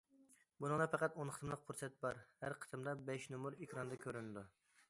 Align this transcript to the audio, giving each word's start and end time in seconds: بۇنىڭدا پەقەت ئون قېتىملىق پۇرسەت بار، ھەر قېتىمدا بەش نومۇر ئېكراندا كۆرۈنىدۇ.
بۇنىڭدا 0.63 0.87
پەقەت 0.95 1.19
ئون 1.19 1.29
قېتىملىق 1.35 1.61
پۇرسەت 1.67 2.01
بار، 2.07 2.21
ھەر 2.41 2.57
قېتىمدا 2.65 2.99
بەش 3.11 3.29
نومۇر 3.35 3.59
ئېكراندا 3.63 4.01
كۆرۈنىدۇ. 4.09 4.49